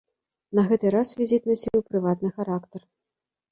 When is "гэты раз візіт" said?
0.71-1.43